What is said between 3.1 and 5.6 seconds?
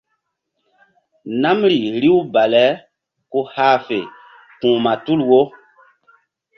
ku hah fe ma tul wo.